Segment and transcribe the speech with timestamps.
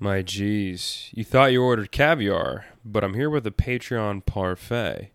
[0.00, 5.10] My geez, you thought you ordered caviar, but I'm here with a Patreon parfait.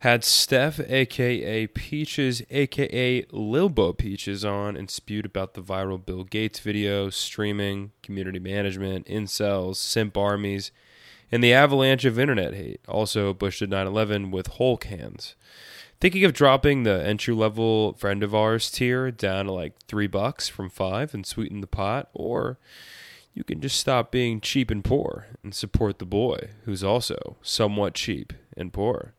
[0.00, 6.60] Had Steph, aka Peaches, aka Lilbo Peaches, on and spewed about the viral Bill Gates
[6.60, 10.70] video, streaming, community management, incels, simp armies,
[11.32, 12.82] and the avalanche of internet hate.
[12.86, 15.34] Also, Bush did 9 11 with Hulk hands.
[16.00, 20.48] Thinking of dropping the entry level friend of ours tier down to like three bucks
[20.48, 22.58] from five and sweeten the pot, or
[23.34, 27.94] you can just stop being cheap and poor and support the boy, who's also somewhat
[27.94, 29.12] cheap and poor.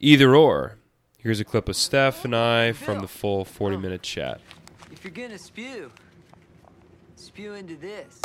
[0.00, 0.78] Either or.
[1.18, 4.40] Here's a clip of Steph and I from the full 40 minute chat.
[4.90, 5.90] If you're gonna spew,
[7.16, 8.20] spew into this.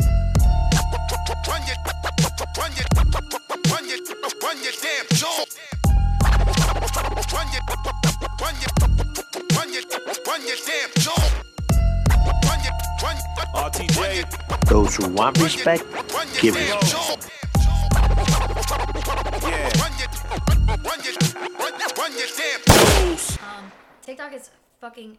[1.47, 1.75] Run your,
[2.57, 2.85] run your,
[3.71, 3.99] run your,
[4.41, 5.45] run your damn jaw.
[7.33, 7.61] Run your,
[8.41, 8.88] run your,
[13.53, 14.67] RTJ.
[14.67, 15.83] Those who want respect,
[16.39, 16.85] give damn it.
[16.85, 17.17] jaw.
[19.41, 19.69] Yeah.
[19.79, 20.09] Run your,
[20.83, 21.13] run your,
[21.57, 23.11] run, run your damn
[23.43, 25.17] Um, TikTok is fucking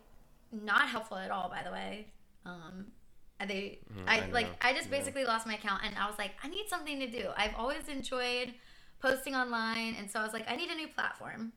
[0.53, 2.07] not helpful at all, by the way.
[2.45, 2.87] Um,
[3.41, 4.47] and they, I, I like.
[4.61, 7.29] I just basically lost my account, and I was like, I need something to do.
[7.37, 8.55] I've always enjoyed
[9.01, 11.53] posting online, and so I was like, I need a new platform.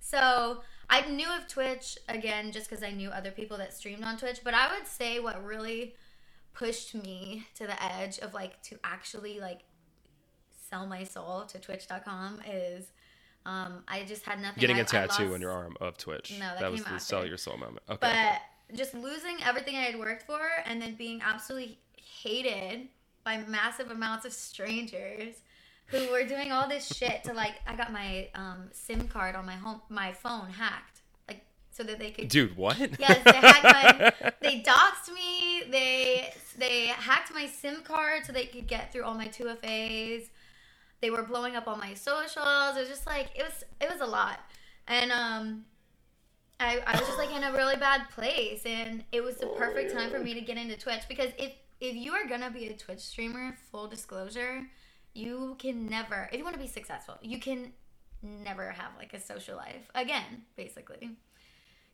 [0.00, 4.16] So I knew of Twitch again, just because I knew other people that streamed on
[4.16, 4.40] Twitch.
[4.42, 5.94] But I would say what really
[6.54, 9.60] pushed me to the edge of like to actually like
[10.68, 12.92] sell my soul to Twitch.com is.
[13.46, 14.60] Um, I just had nothing.
[14.60, 16.34] Getting I- a tattoo lost- on your arm of Twitch.
[16.38, 17.04] No, that was came the after.
[17.04, 17.80] sell your soul moment.
[17.88, 17.98] Okay.
[18.68, 22.88] but just losing everything I had worked for and then being absolutely hated
[23.24, 25.36] by massive amounts of strangers
[25.86, 29.44] who were doing all this shit to like I got my um, SIM card on
[29.46, 32.78] my home my phone hacked like so that they could Dude, what?
[32.78, 34.30] Yes, they hacked my.
[34.42, 35.49] They doxed me.
[36.60, 40.28] They hacked my SIM card so they could get through all my two FAs.
[41.00, 42.76] They were blowing up all my socials.
[42.76, 44.40] It was just like it was it was a lot,
[44.86, 45.64] and um,
[46.60, 49.94] I I was just like in a really bad place, and it was the perfect
[49.94, 52.76] time for me to get into Twitch because if if you are gonna be a
[52.76, 54.66] Twitch streamer, full disclosure,
[55.14, 57.72] you can never if you want to be successful, you can
[58.22, 61.16] never have like a social life again, basically.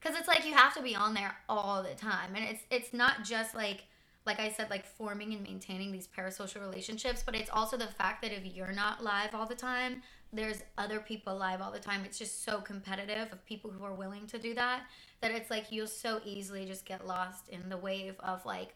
[0.01, 2.35] Because it's like you have to be on there all the time.
[2.35, 3.85] And it's it's not just like
[4.27, 8.23] like i said like forming and maintaining these parasocial relationships but it's also the fact
[8.23, 12.03] that if you're not live all the time there's other people live all the time.
[12.05, 14.83] It's just so competitive of people who are willing to do that
[15.21, 18.75] that it's like you'll so easily just get lost in the wave of like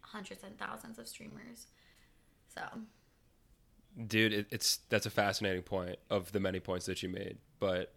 [0.00, 1.66] hundreds and thousands of streamers.
[2.54, 2.62] So.
[4.06, 7.94] Dude, it, it's that's a fascinating point of the many points that you made, but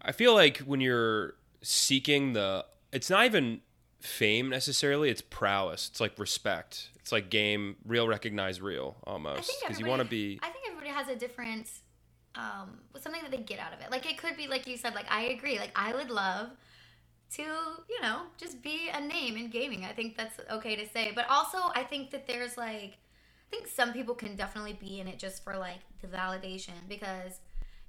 [0.00, 3.60] I feel like when you're seeking the it's not even
[4.04, 5.88] fame necessarily, it's prowess.
[5.90, 6.90] It's like respect.
[7.00, 10.90] It's like game real recognize real almost because you want to be I think everybody
[10.90, 11.70] has a different,
[12.34, 13.90] um, something that they get out of it.
[13.90, 14.94] Like it could be like you said.
[14.94, 15.58] Like I agree.
[15.58, 16.50] Like I would love
[17.32, 19.84] to, you know, just be a name in gaming.
[19.84, 21.12] I think that's okay to say.
[21.14, 25.08] But also, I think that there's like, I think some people can definitely be in
[25.08, 27.40] it just for like the validation because.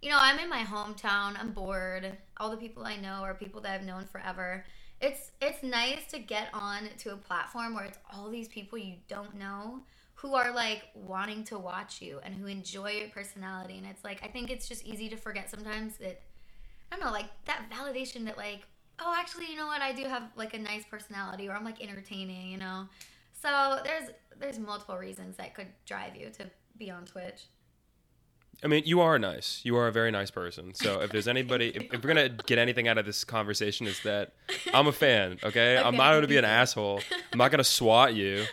[0.02, 1.36] You know, I'm in my hometown.
[1.40, 2.16] I'm bored.
[2.38, 4.64] All the people I know are people that I've known forever.
[5.02, 8.96] It's it's nice to get on to a platform where it's all these people you
[9.08, 9.82] don't know
[10.16, 13.78] who are like wanting to watch you and who enjoy your personality.
[13.78, 16.22] And it's like i think it's just easy to forget sometimes that
[16.92, 18.62] i don't know like that validation that like
[19.00, 19.82] oh actually you know what?
[19.82, 22.88] I do have like a nice personality or i'm like entertaining you know?
[23.34, 27.48] So there's there's multiple reasons that could drive you to be on twitch
[28.64, 29.62] I mean, you are nice.
[29.64, 30.74] You are a very nice person.
[30.74, 34.02] So if there's anybody, if, if we're gonna get anything out of this conversation, is
[34.04, 34.34] that
[34.74, 35.38] I'm a fan.
[35.44, 37.02] Okay, I'm not gonna be an asshole.
[37.32, 38.46] I'm not gonna swat you.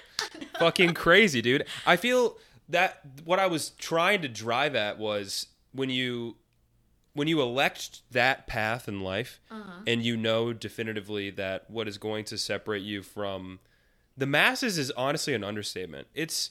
[0.58, 1.66] Fucking crazy, dude.
[1.86, 2.36] I feel
[2.68, 6.36] that what I was trying to drive at was when you
[7.14, 9.82] when you elect that path in life uh-huh.
[9.86, 13.60] and you know definitively that what is going to separate you from
[14.16, 16.06] the masses is honestly an understatement.
[16.14, 16.50] It's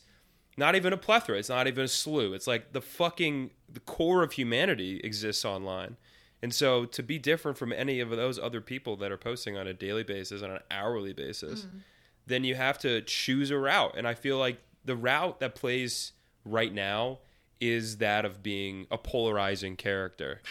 [0.61, 1.37] not even a plethora.
[1.39, 2.33] It's not even a slew.
[2.33, 5.97] It's like the fucking the core of humanity exists online.
[6.43, 9.67] And so to be different from any of those other people that are posting on
[9.67, 11.79] a daily basis, on an hourly basis, mm.
[12.27, 13.95] then you have to choose a route.
[13.97, 16.13] And I feel like the route that plays
[16.45, 17.19] right now
[17.59, 20.41] is that of being a polarizing character,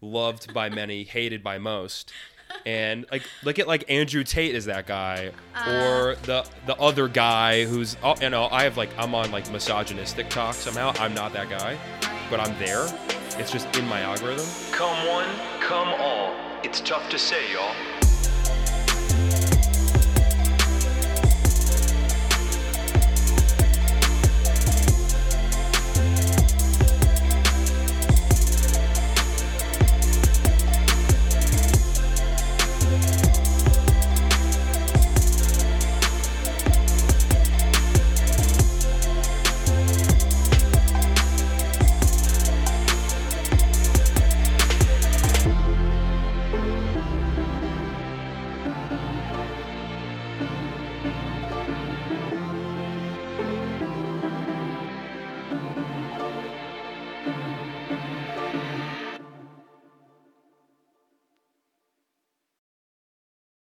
[0.00, 2.12] loved by many, hated by most.
[2.66, 5.70] And like look at like Andrew Tate is that guy, uh.
[5.70, 9.50] or the the other guy who's oh, you know I have like I'm on like
[9.50, 10.92] misogynistic talk somehow.
[10.98, 11.78] I'm not that guy,
[12.30, 12.86] but I'm there.
[13.38, 14.46] It's just in my algorithm.
[14.72, 15.28] Come one,
[15.60, 16.34] come all.
[16.62, 17.74] It's tough to say, y'all.